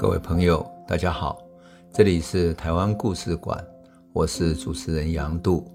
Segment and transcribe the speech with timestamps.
[0.00, 1.38] 各位朋友，大家好，
[1.92, 3.62] 这里是台湾故事馆，
[4.14, 5.70] 我是主持人杨度，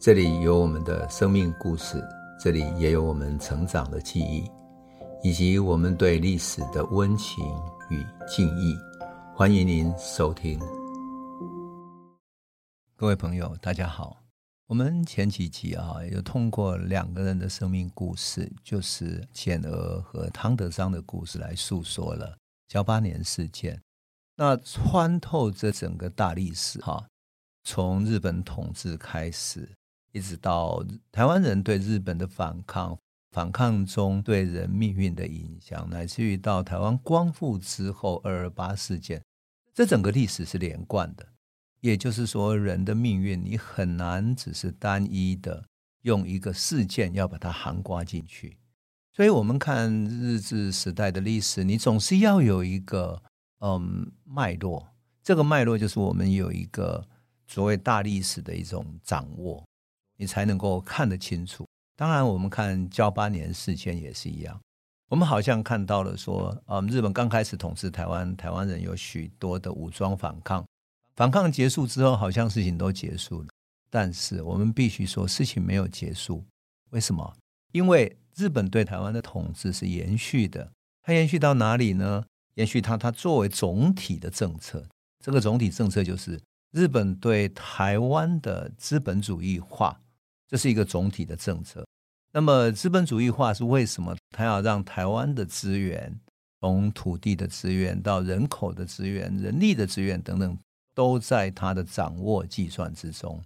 [0.00, 2.02] 这里有我们的生命故事，
[2.40, 4.50] 这里也有我们成长的记忆，
[5.22, 7.44] 以及我们对历史的温情
[7.88, 8.76] 与敬意。
[9.32, 10.58] 欢迎您收听。
[12.96, 14.16] 各位朋友，大家好，
[14.66, 22.36] 我们前几集啊，有通过两个人的生命故事，就是简娥和汤德章的故事来诉说了。
[22.72, 23.80] 幺八年事件，
[24.36, 27.06] 那穿透这整个大历史哈，
[27.62, 29.68] 从日本统治开始，
[30.12, 32.98] 一直到台湾人对日本的反抗，
[33.30, 39.22] 反抗中对人命运的影响，乃至于到台湾光复之后二二八事件，
[39.72, 41.26] 这整个历史是连贯的。
[41.80, 45.64] 也就是说，人的命运你很难只是单一的
[46.02, 48.56] 用一个事件要把它涵盖进去。
[49.16, 53.22] 所以，我们看日治时代的历史，你总是要有一个
[53.60, 54.86] 嗯脉络。
[55.22, 57.02] 这个脉络就是我们有一个
[57.46, 59.64] 所谓大历史的一种掌握，
[60.18, 61.66] 你才能够看得清楚。
[61.96, 64.60] 当然，我们看噍吧哖事件也是一样。
[65.08, 70.62] 我们好像看到了说，嗯，日本刚开始统治台湾，台湾人有许多的武装反抗，
[71.14, 73.48] 反抗结束之后，好像事情都结束了。
[73.88, 76.44] 但是，我们必须说，事情没有结束。
[76.90, 77.34] 为什么？
[77.76, 80.72] 因为日本对台湾的统治是延续的，
[81.02, 82.24] 它延续到哪里呢？
[82.54, 84.82] 延续它，它作为总体的政策，
[85.22, 86.40] 这个总体政策就是
[86.72, 90.00] 日本对台湾的资本主义化，
[90.48, 91.86] 这是一个总体的政策。
[92.32, 94.16] 那么资本主义化是为什么？
[94.30, 96.18] 它要让台湾的资源，
[96.62, 100.58] 从土地的资源到人口的资源、人力的资源等等，
[100.94, 103.44] 都在它的掌握计算之中。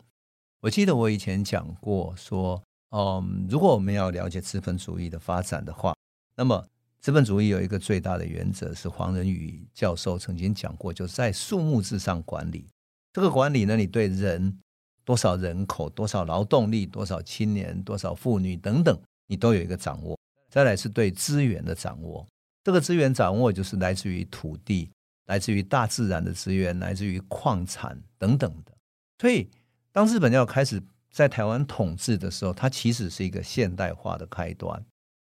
[0.61, 2.63] 我记得我以前讲过说。
[2.91, 5.95] 嗯，如果我们要了解资本主义的发展的话，
[6.35, 6.67] 那么
[7.01, 12.67] 资本主义有一个最大的原则是黄仁宇教授曾经讲过，就是在数目之上管理。
[13.13, 14.59] 这个管理呢，你对人
[15.05, 20.19] 多少人口、多少劳动力、多少青年、多少妇女等等，你都有一个掌握。
[20.51, 22.27] 再来是对资源的掌握，
[22.65, 24.91] 这个资源掌握就是来自于土地、
[25.27, 28.73] 来自于大自然的资源、来自于矿产等等的。
[29.21, 29.49] 所以，
[29.93, 30.83] 当日本要开始。
[31.13, 34.85] 在台湾统治的时候，它其实是一个现代化的开端。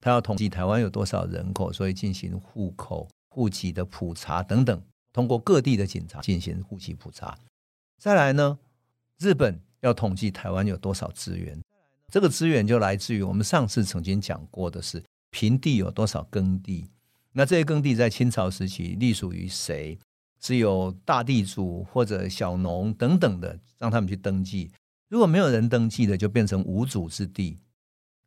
[0.01, 7.37] 它要统计台湾有多少人口，所以进行户口、户籍的普查等等，通过各地的警察进行户籍普查。
[7.99, 8.59] 再来呢，
[9.19, 11.59] 日本要统计台湾有多少资源，
[12.13, 16.91] 这个资源就来自于我们上次曾经讲过的是平地有多少耕地。
[17.33, 19.99] 那这些耕地在清朝时期隶属于谁？
[20.41, 24.71] 是有大地主或者小农等等的，让他们去登记。
[25.09, 27.61] 如果没有人登记的，就变成无主之地。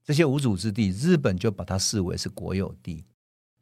[0.04, 3.06] 这些无主之地，日本就把它视为是国有地。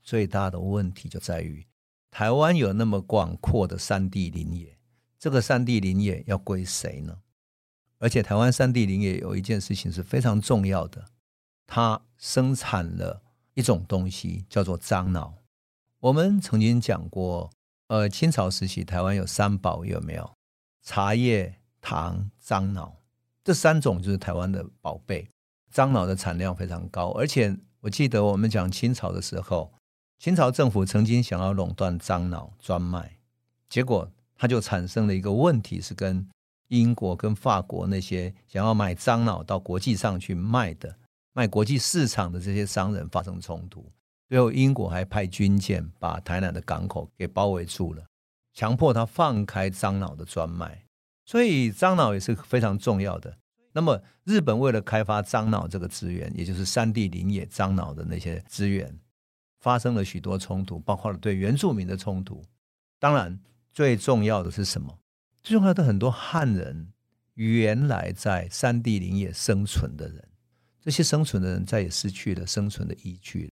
[0.03, 1.65] 最大的问题就在于，
[2.11, 4.77] 台湾有那么广阔的山地林野，
[5.17, 7.17] 这个山地林野要归谁呢？
[7.97, 11.05] 而且，台湾山地林野有一件事情是非常重要的，
[11.65, 13.23] 它生产了
[13.55, 15.33] 一种东西，叫做樟脑。
[16.01, 17.49] 我们曾经讲过，
[17.87, 20.31] 呃，清朝时期台湾有三宝，有没有？
[20.83, 22.97] 茶叶、糖、樟脑。
[23.45, 25.29] 这三种就是台湾的宝贝，
[25.71, 29.71] 樟脑的产量非常高，而且我记得我们讲清朝的时候，
[30.17, 33.19] 清朝政府曾经想要垄断樟脑专卖，
[33.69, 36.27] 结果它就产生了一个问题，是跟
[36.69, 40.97] 英国跟法国那些想要买樟脑到国际上去卖的、
[41.33, 43.85] 卖国际市场的这些商人发生冲突，
[44.27, 48.03] 最后英国还派军舰把台南的港口给包围住了，
[48.55, 50.84] 强迫他放开樟脑的专卖。
[51.25, 53.37] 所以樟脑也是非常重要的。
[53.73, 58.99] 那么日本为了开发樟脑这个资源，也就是山地林野樟脑的那些资源，
[59.59, 62.41] 发生了许多冲突，包括了对原住民的冲突。
[62.99, 63.37] 当然，
[63.73, 64.97] 最重要的是什么？
[65.43, 66.93] 最重要的很多汉人
[67.33, 70.29] 原来在山地林野生存的人，
[70.81, 73.51] 这些生存的人再也失去了生存的依据。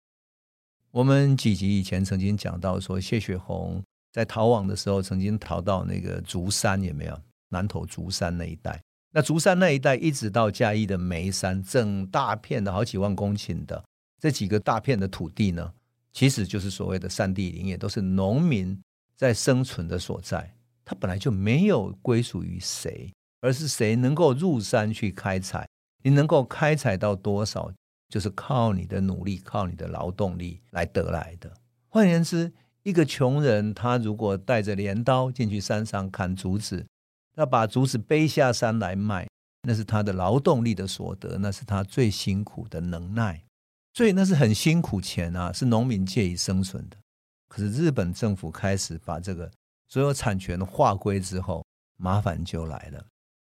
[0.91, 7.21] 我们几集以前曾经讲到说，谢雪红在逃亡的时候，曾经逃到那个竹山，有没有？
[7.53, 13.81] 南投竹山那一带，那竹山那一带一直到嘉义的梅山，整大片的好几万公顷的
[14.19, 15.71] 这几个大片的土地呢，
[16.11, 18.77] 其实就是所谓的山地林业，都是农民
[19.15, 20.53] 在生存的所在。
[20.85, 25.65] 它本来就没有归属于谁，而是谁能够入山去开采，
[26.03, 27.71] 你能够开采到多少，
[28.09, 31.49] 就是靠你的努力，靠你的劳动力来得来的。
[31.87, 32.51] 换言之，
[32.83, 36.85] 一个穷人他如果带着镰刀进去山上砍竹子，
[37.35, 39.27] 要把竹子背下山来卖，
[39.63, 43.43] 那是他的劳动力的所得，那是他最辛苦的能耐，
[43.93, 46.97] 所以那是很辛苦钱啊，是农民借以生存的。
[47.47, 49.49] 可是日本政府开始把这个
[49.87, 51.65] 所有产权划归之后，
[51.97, 53.05] 麻烦就来了，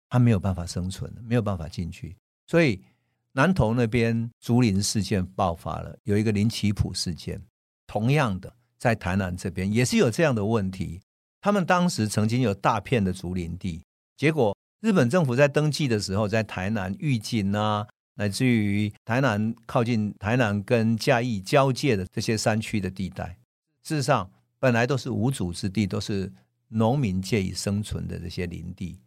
[0.08, 2.16] 他没有办法生存，没有办法进去。
[2.46, 2.82] 所以
[3.32, 7.40] 南投那边竹林事件爆发了，有一个林奇普事件。
[7.86, 11.00] 同样的，在台南这边也是有这样的问题。
[11.42, 13.82] 他们当时曾经有大片的竹林地，
[14.16, 17.84] 结果日本政府在登记的时候，在台南玉井啊，
[18.14, 23.36] 乃至于台南靠近台南跟嘉义交界的这些山区的地带。
[23.82, 24.30] 事实上，
[24.60, 26.32] 本来都是无主之地，都是
[26.68, 29.00] 农民借以生存的这些林地。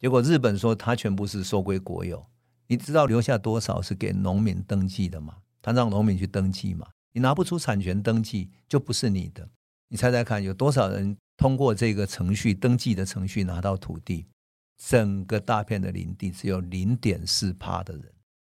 [0.00, 2.24] 结果日本说他全部是收归国有，
[2.68, 5.36] 你知道留下多少是给农民登记的吗？
[5.60, 6.86] 他让农民去登记吗？
[7.12, 9.46] 你拿不出产权登记，就不是你的。
[9.88, 14.24] 你猜猜看，有多少人通过这个程序登记的程序拿到土地？
[14.78, 18.04] 整个大片的林地只有零点四趴的人，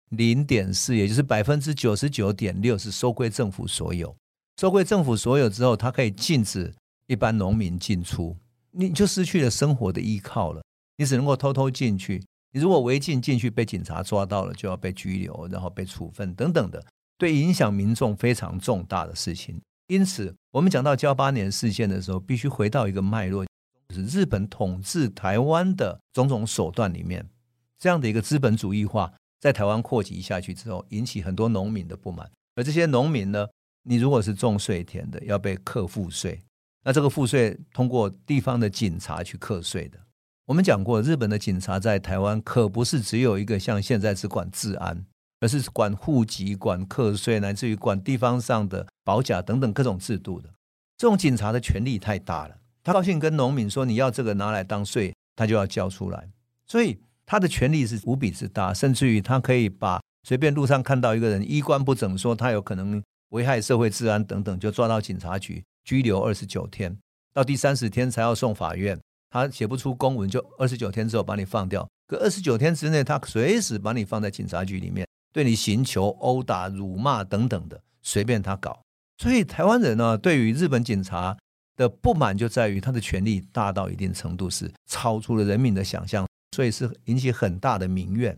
[0.09, 4.13] 零点四，也就是百分之九十九点六是收归政府所有。
[4.61, 6.75] 收归政府所有之后，它可以禁止
[7.07, 8.37] 一般农民进出，
[8.73, 10.61] 你就失去了生活的依靠了。
[10.97, 12.21] 你只能够偷偷进去，
[12.51, 16.85] 你如果违禁进去被警察抓到了，就要被拘留，然后被处分等等的，
[17.17, 19.61] 对影响民众非常重大的事情。
[19.91, 23.45] 因此，我们讲到噍吧哖事件的时候，必须回到一个脉络，
[23.89, 27.29] 就是日本统治台湾的种种手段里面，
[27.77, 33.49] 这样的一个资本主义化在台湾扩及下去之后，引起很多农民的不满，而这些农民呢，
[33.83, 36.41] 你如果是种税田的，要被课赋税，
[36.85, 39.99] 那这个赋税通过地方的警察去课税的。
[40.47, 45.05] 我们讲过，日本的警察在台湾可不是只有一个像现在只管治安，
[45.41, 50.49] 而是管户籍、管课税，乃至于管地方上的保甲等等各种制度的。
[50.97, 56.29] 这种警察的权力太大了，他高兴跟农民说，你要这个拿来当税，他就要交出来，
[56.65, 63.03] 所以他的权力是无比之大，甚至于他可以把随便路上看到一个人衣冠不整，说他有可能。
[63.31, 66.99] 危害社会治安等等，就抓到警察局拘留二十九天，
[67.33, 68.99] 到第三十天才要送法院。
[69.31, 71.89] 他写不出公文，就二十九天之后把你放掉。
[72.09, 78.83] 可二十九天之内，他随时把你放在警察局里面，对你刑求、殴打、辱骂等等的，随便他搞。
[79.21, 81.37] 所以台湾人呢，对于日本警察
[81.77, 86.27] 的不满就在于他的权力大到一定程度是超出了人民的想象，
[86.57, 88.35] 所以是引起很大的民怨。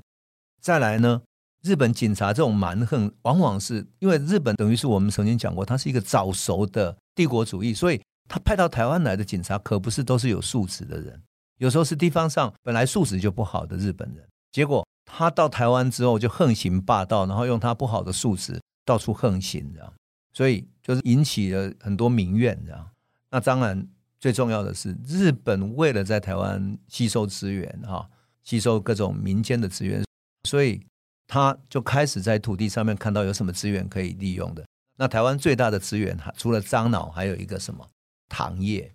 [0.60, 1.22] 再来呢？
[1.62, 11.22] 日本警察这种蛮横，往往是因为日本等于是我们曾经讲过，他是一个早熟的帝国主义，所以他派到台湾来的警察可不是都是有素质的人，
[11.58, 19.92] 有时候是地方上本来素质就不好的日本人，结果他到台湾之后就横行霸道，然后用他不好的素质到处横行，这样，
[20.32, 22.90] 所以就是引起了很多民怨，这样。
[23.30, 23.86] 那当然
[24.20, 28.08] 最重要的是，日本为了在台湾吸收资源，哈，
[28.42, 30.04] 吸收各种民间的资源，
[30.48, 30.80] 所以。
[31.28, 34.62] 他就开始在土地上面看到有什么资源可以利用的。
[34.98, 37.88] 那台湾最大的资源，除了樟脑，还有一个什么
[38.28, 38.92] 糖业？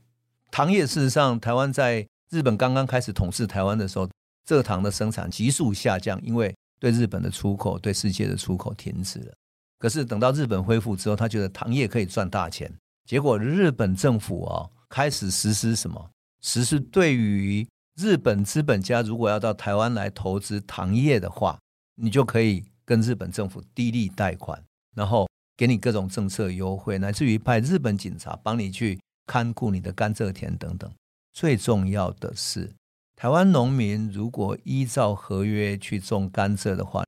[0.52, 4.08] 糖业事实上，台湾在日本刚刚开始统治台湾的时候，
[4.48, 9.34] 蔗糖的生产急速下降，因为对日本的出口、对世界的出口停止了。
[9.78, 12.72] 可是等到日本恢复之后，他觉得糖业可以赚大钱，
[13.06, 16.10] 结果日本政府啊开始实施什么？
[16.42, 21.58] 实施对于日本资本家如果要到台湾来投资糖业的话。
[22.00, 24.64] 你就可以跟日本政府低利贷款，
[24.96, 25.28] 然后
[25.58, 30.88] 给你各种政策优惠，乃至于派日本警察帮你去看顾你的甘蔗田等等。
[31.34, 32.72] 最重要的是，
[33.16, 37.04] 台湾农民如果依照合约去种甘蔗的话，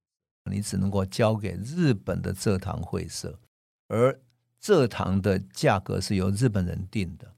[0.51, 3.39] 你只能够交给日本的蔗糖会社，
[3.87, 4.19] 而
[4.61, 7.33] 蔗糖的价格是由日本人定的，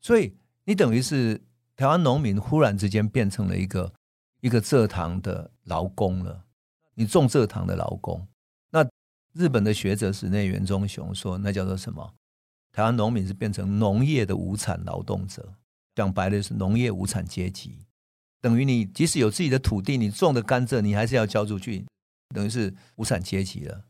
[0.00, 0.34] 所以
[0.64, 1.40] 你等于是
[1.76, 3.92] 台湾农民忽然之间变成了一个
[4.40, 6.44] 一个蔗糖的劳工了。
[6.94, 8.26] 你种蔗糖的劳工，
[8.70, 8.88] 那
[9.32, 12.14] 日本的学者室内元忠雄说，那叫做什么？
[12.70, 15.54] 台湾农民是变成农业的无产劳动者，
[15.94, 17.84] 讲白了是农业无产阶级，
[18.40, 21.84] 等于你即使有自己的土地，你种的甘蔗你还是要交出去，
[22.34, 23.82] 等于是无产阶级了。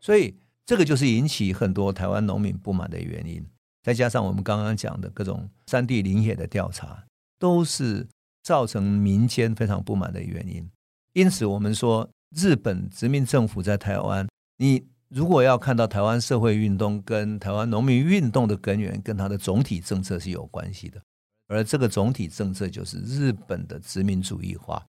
[0.00, 0.34] 所以
[0.66, 3.46] 这个就是引起很多台湾农民不满的原因，
[3.82, 7.04] 再加上我们刚刚讲的各种山地林野的调查，
[7.38, 8.08] 都是
[8.42, 10.68] 造成民间非常不满的原因。
[11.12, 12.10] 因此，我们说。
[12.36, 14.24] 日本殖民政府在台湾，
[14.58, 21.02] 你如果要看到台湾社会运动跟台湾农民运动的根源，跟它的总体政策是有关系的，
[21.48, 24.86] 而这个总体政策就是日本的殖民主义化。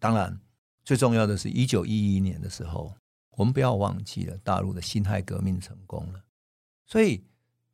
[0.00, 0.36] 当然，
[0.84, 2.94] 最重要的是一九一一年的时候，
[3.36, 6.22] 我们不要忘记了大陆的辛亥革命成功了，
[6.86, 7.24] 所以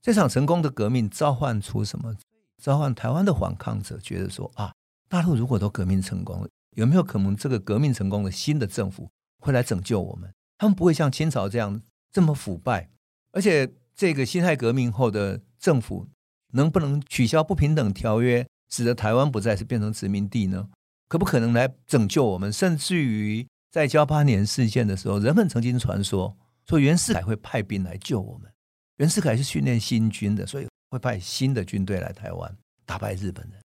[0.01, 2.17] 这场成功的革命召唤出什么？
[2.63, 4.75] 召唤台湾的反抗者觉得说啊，
[5.09, 6.49] 大陆如果都革命成功了。
[6.77, 9.09] 有没有可能这个革命成功的新的政府
[9.41, 10.33] 会来拯救我们？
[10.59, 11.81] 他们不会像清朝这样
[12.13, 12.89] 这么腐败，
[13.33, 16.07] 而且这个辛亥革命后的政府
[16.53, 20.69] 能不能取消不平等条约，使得台湾不再是变成殖民地呢？
[21.09, 22.53] 可不可能来拯救我们？
[22.53, 26.37] 甚至于在噍吧哖事件的时候，人们曾经传说
[26.67, 28.53] 说袁世凯会派兵来救我们。
[28.99, 33.61] 袁世凯是训练新军的，所以会派新的军队来台湾打败日本人。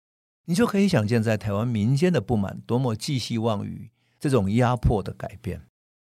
[0.46, 5.60] 你就可以想见，在台湾民间的不满多么寄希望于这种压迫的改变。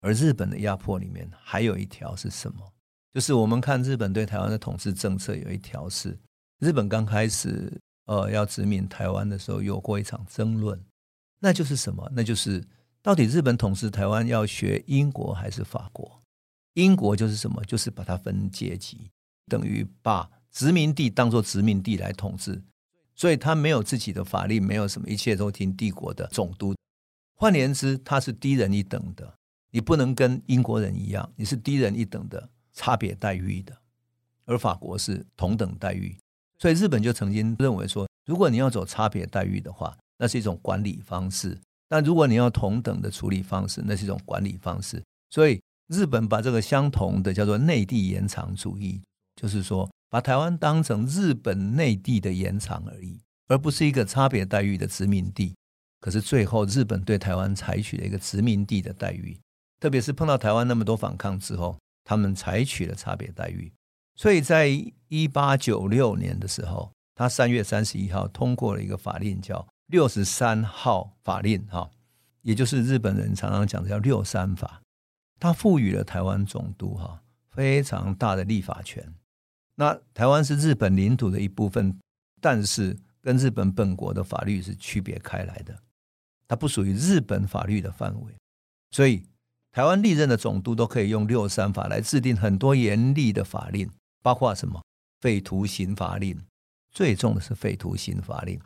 [0.01, 2.73] 而日本的压迫里面还有一条是什么？
[3.13, 6.17] 就是我们看日本对台湾的统治政策有一条是，
[6.61, 7.73] 日本刚开始
[8.05, 10.79] 呃要殖民台湾的时候有过一场争论，
[11.41, 12.11] 那就是什么？
[12.15, 12.65] 那就是
[13.03, 16.23] 到底日本统治台湾要学英国还是法国？
[16.75, 17.65] 英国就是什么？
[17.65, 19.11] 就是把它分阶级，
[19.47, 22.63] 等于把殖民地当作殖民地来统治，
[23.15, 26.75] 所以他没有自己的法令，没有什么，一切都听帝国的总督。
[27.35, 29.35] 换言之，他是低人一等的，
[29.71, 33.77] 你不能跟英国人一样，你是低人一等的，差别待遇的。
[34.45, 36.17] 而法国是同等待遇，
[36.59, 41.57] 所以日本就曾经认为说，如果你要走差别待遇的话，那是一种管理方式；
[41.89, 45.03] 但如果你要同等的处理方式，那是一种管理方式。
[45.31, 45.61] 所以。
[45.91, 49.01] 日本把这个相同的叫做内地延长主义，
[49.37, 55.55] 就是说把台湾当成日本内地的延长而已，而不是一个差别待遇的殖民地。
[55.99, 59.41] 可是最后，日本对台湾采取了一个殖民地的待遇，
[59.81, 63.73] 特别是碰到台湾那么多反抗之后，他们采取了差别待遇。
[64.15, 64.69] 所以在
[65.09, 71.91] 一八九六年的时候，他三月三十一号通过了一个法令，叫六十三号法令，哈，
[72.43, 74.83] 也就是日本人常常讲的叫六三法。
[75.41, 79.15] 它赋予了台湾总督哈非常大的立法权。
[79.77, 81.99] 那台湾是日本领土的一部分，
[82.41, 85.75] 但是跟日本本国的法律是区别开来的，
[86.47, 88.35] 它不属于日本法律的范围。
[88.91, 89.25] 所以
[89.73, 93.91] 台湾历任的总督都可以用六三法来制定很多严厉的法令，
[94.23, 94.83] 包括什么
[95.23, 96.39] 废徒刑罚令，
[96.91, 98.61] 最重的是废徒刑罚令。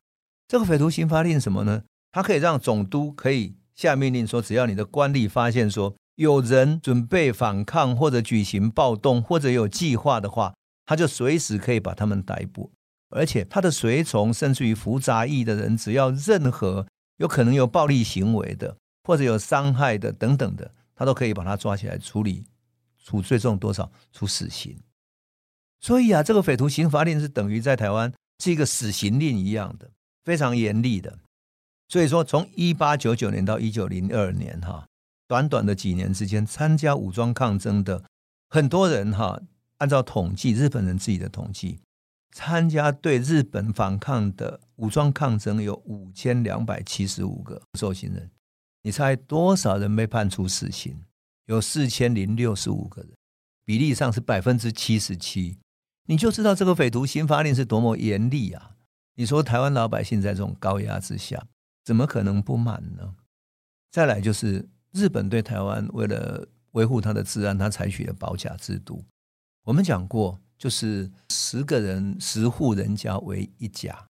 [0.52, 1.84] 这个匪徒刑罚令什么呢？
[2.10, 5.94] 它可以让总督可以下命令说，只要你的官吏发现说。
[6.16, 10.52] 有人准备反抗或者举行暴动或者有计划的话，
[10.84, 12.70] 他就随时可以把他们逮捕，
[13.08, 22.44] 而且他的随从甚至于服杂役的人，只要任何有可能有暴力行为的或者有伤害的等等的，他都可以把他抓起来处理，
[23.02, 23.90] 处最重多少？
[24.12, 24.76] 处死刑。
[25.80, 28.12] 所以啊，这个匪徒刑罚令是等于在台湾
[28.44, 29.90] 是一个死刑令一样的，
[30.24, 31.18] 非常严厉的。
[31.88, 34.86] 所以说，从一八九九年到一九零二年，哈。
[35.28, 38.04] 短短的几年之间，参加武装抗争的
[38.50, 39.40] 很多人哈，
[39.78, 41.78] 按照统计，日本人自己的统计，
[42.32, 48.30] 参加对日本反抗的武装抗争有五千两百七十五个受刑人。
[48.82, 51.02] 你猜多少人被判处死刑？
[51.46, 53.12] 有四千零六十五个人，
[53.64, 55.56] 比例上是百分之七十七。
[56.08, 58.72] 你就知道这个匪徒刑法令是多么严厉啊！
[59.14, 61.46] 你说台湾老百姓在这种高压之下，
[61.84, 63.14] 怎么可能不满呢？
[63.90, 64.68] 再来就是。
[64.94, 69.02] 日本对台湾为了维护它的治安，它采取了保甲制度。
[69.64, 74.06] 我们讲过，就是十个人、十户人家为一甲，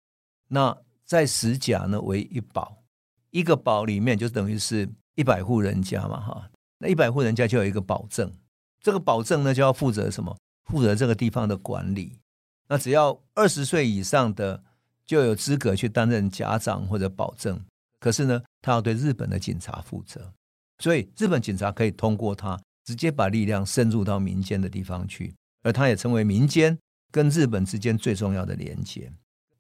[0.49, 2.83] 那在十甲呢为一保，
[3.31, 6.51] 一个保里面就等于是一百户人家嘛，哈。
[6.79, 8.33] 那一百户人家就有一个保证，
[8.81, 10.37] 这个保证呢就要负责什么？
[10.65, 12.19] 负责这个地方的管理。
[12.67, 14.65] 那只要二十岁以上的
[15.07, 17.61] 就有资格去担任家长或者保证，
[18.01, 20.33] 可是呢，他要对日本的警察负责。
[20.79, 25.33] 所以，日本警察可以通过他直接把力量深入到民间的地方去，
[25.63, 26.77] 而他也成为民间
[27.11, 29.13] 跟日本之间最重要的连接。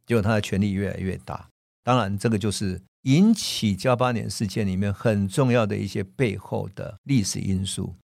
[0.06, 1.49] 结果，他的权力越来越大。
[1.84, 7.94] 当然，这个就是引起噍吧哖事件里面很重要的一些背后的历史因素。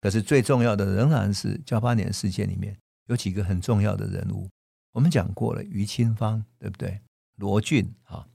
[0.00, 4.48] 可是，最重要的仍然是噍吧哖事件里面有几个很重要的人物。
[4.94, 7.00] 我们讲过了，于清芳，对不对？
[7.36, 8.26] 罗俊，啊，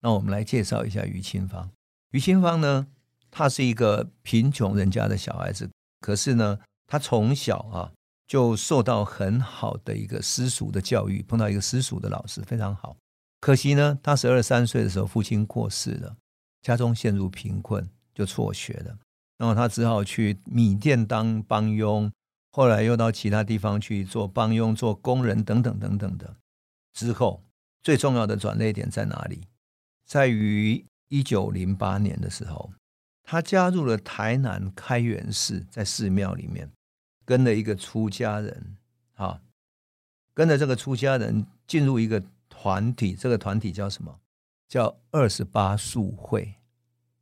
[0.00, 1.70] 那我们来介绍一下于清芳。
[2.10, 2.88] 于清芳呢？
[3.30, 5.70] 他是一个贫穷人家的小孩子，
[6.00, 7.92] 可是呢，他从小啊
[8.26, 12.96] 就受到很好的一个私塾的教育，碰到一个私塾的老师非常好。
[13.38, 16.16] 可惜呢，他十二三岁的时候父亲过世了，
[16.62, 18.98] 家中陷入贫困，就辍学了。
[19.36, 22.10] 然后他只好去米店当帮佣，
[22.50, 26.36] 后来又到其他地方去做帮佣、做工人等等等等的。
[26.92, 27.42] 之后
[27.82, 29.42] 最重要的转捩点在哪里？
[30.04, 32.72] 在于一九零八年的时候。
[33.30, 36.66] 他加入了台南开元寺，在寺庙里面
[37.26, 38.78] 跟了一个出家人，
[39.16, 39.42] 啊，
[40.32, 44.18] 跟着这个出家人进入一个团体，这个团体叫什么？
[44.66, 46.54] 叫二十八宿会。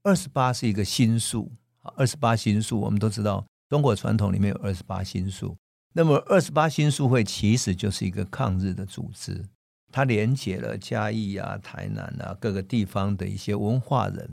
[0.05, 1.51] 二十八是一个星宿，
[1.97, 5.57] 二十八星宿我们都知道，中国传统里面有二十八星宿，
[5.93, 9.45] 那么二十八新书会其实就是一个抗日的组织，
[9.91, 14.31] 它连接了嘉义啊、台南啊各个地方的一些文化人，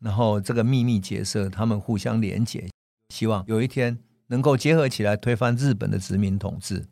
[0.00, 2.68] 然后这个秘密结社，他们互相连接，
[3.08, 6.86] 希望有一天能够结合起来推翻日本的殖民统治。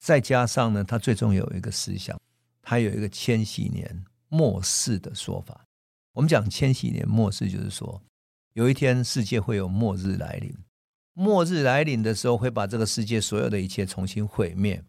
[0.00, 2.18] 再加上呢，它最终有一个思想，
[2.62, 5.66] 它有一个千禧年末世的说法。
[6.12, 8.00] 我们讲千禧年末世，就是说
[8.54, 10.54] 有一天世界会有末日来临。
[11.14, 14.82] 末日来临的时候，会把这个世界所有的一切重新毁灭，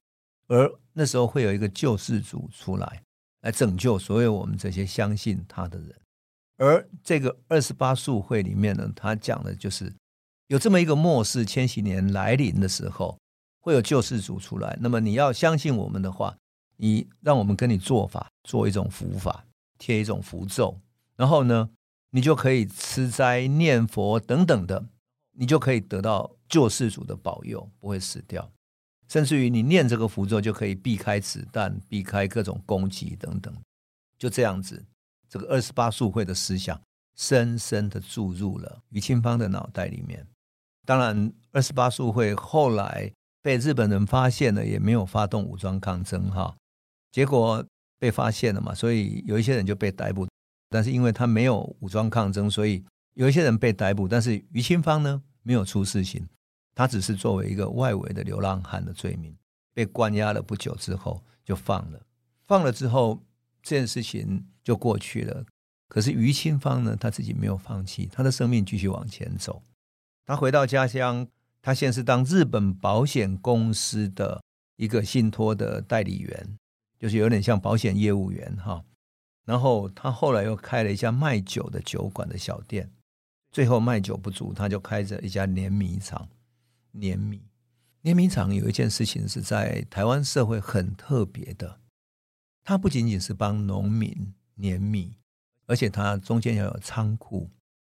[0.47, 3.03] 而那时候会有一个救世主出来，
[3.41, 5.95] 来拯救所有我们这些相信他的人。
[6.57, 9.93] 而这个二十八宿会里面呢，他讲的就是
[10.47, 13.17] 有这么一个末世千禧年来临的时候，
[13.59, 14.77] 会有救世主出来。
[14.81, 16.35] 那么你要相信我们的话，
[16.77, 19.45] 你让我们跟你做法，做一种符法，
[19.77, 20.79] 贴一种符咒，
[21.15, 21.69] 然后呢，
[22.11, 24.85] 你就可以吃斋念佛等等的。
[25.37, 28.49] 你就可以得到救世主的保佑，不会死掉，
[29.09, 33.53] 甚至于你念这个符咒就可以避开子弹、避开各种攻击等等。
[34.17, 34.81] 就这样子，
[35.29, 36.79] 这个二十八宿会的思想
[37.17, 40.25] 深深的注入了于清芳的脑袋里面。
[40.85, 43.11] 当然，二十八宿会后来
[43.41, 46.55] 被日本人发现了，也没有发动武装抗争哈。
[47.11, 47.61] 结果
[47.99, 50.25] 被发现了嘛，所以有一些人就被逮捕，
[50.69, 52.85] 但是因为他没有武装抗争，所以。
[53.15, 56.27] 有一些人被逮捕，但是于清芳呢，没有出事情，
[56.73, 59.35] 他只是作为一个外围的流浪汉的罪名
[59.73, 62.01] 被关押了不久之后就放了。
[62.45, 63.23] 放了之后，
[63.63, 65.45] 这件事情就过去了。
[65.87, 69.63] 可是于清芳呢，他自己没有放弃，他的生命继续往前走。
[70.25, 71.27] 他回到家乡，
[71.61, 74.43] 他先是当日本保险公司的
[74.75, 76.57] 一个信托的代理员，
[76.99, 78.83] 就是有点像保险业务员哈。
[79.45, 82.91] 然后他后来又开了一家卖酒的酒馆的小店。
[83.55, 86.27] 最后卖酒不足，他就开着一家碾米厂。
[86.91, 87.41] 碾米，
[88.01, 91.79] 碾米厂有一件事情是在台湾社会很特别的，
[92.65, 95.15] 它不仅仅是帮农民碾米，
[95.67, 97.49] 而且它中间要有仓库。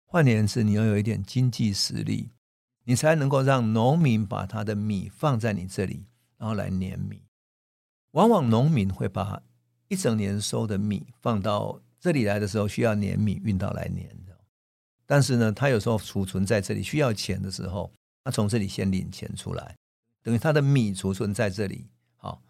[0.04, 2.32] 换言之，你要有一点经济实力，
[2.84, 6.04] 你才能够让农民把他的米放在你这里，
[6.36, 7.22] 然后来碾米。
[8.10, 9.42] 往往农民会把
[9.88, 14.14] 一整年收的米放到这里来的时候，需要碾米运到来碾。
[15.06, 17.92] 但是呢，他有时候储存在这里，需要钱的时候，
[18.24, 19.76] 他从这里先领钱出来，
[20.22, 21.86] 等于他的米储存在这里。
[22.16, 22.42] 好，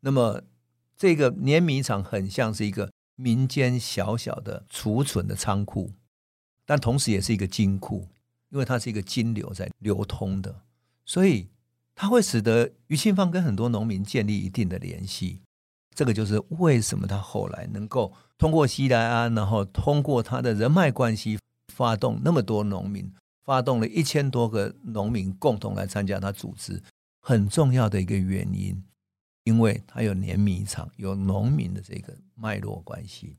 [0.00, 0.42] 那么
[0.96, 5.92] 这个碾米厂很像是一个民间小小的储存的仓库，
[6.66, 8.08] 但同时也是一个金库，
[8.48, 10.62] 因为它是一个金流在流通的，
[11.06, 11.48] 所以
[11.94, 15.42] 它会使得于清芳跟很多农民建立一定的联系。
[15.94, 21.38] 这个就是为什么他后来能够通过西来庵，然后通过他的人脉关系。
[21.80, 23.10] 发动那么多农民，
[23.42, 26.82] 发动了一千多个农民共同来参加他组织，
[27.20, 28.84] 很重要的一个原因，
[29.44, 33.38] 因为他有碾米厂，有农民的这个脉络关系。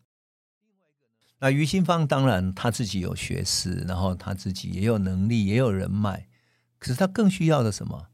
[1.38, 6.28] 那于新芳当然他自己有学识，然后他自己也有能力，也有人脉，
[6.80, 8.08] 可是他更需要的什么？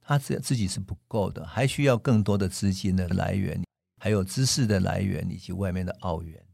[0.00, 3.62] 他自自己是不够的，还需要更多的资金的来源，
[4.00, 6.44] 还有知识的来源以及外面的澳援，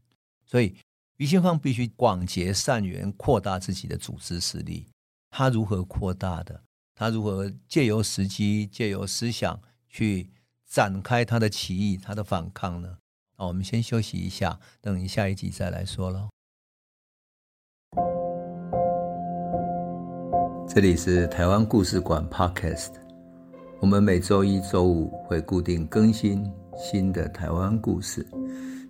[0.45, 0.75] 所以。
[1.17, 4.87] 于清芳必须广结善缘，扩大自己的组织实力。
[5.29, 6.63] 他如何扩大的？
[6.95, 10.29] 他如何借由时机、借由思想去
[10.67, 12.97] 展开他的起义、他的反抗呢？
[13.35, 16.29] 好，我们先休息一下，等一下一集再来说喽。
[20.67, 22.93] 这里是台湾故事馆 Podcast，
[23.79, 28.27] 我们每周一、周五会固定更新新的台湾故事。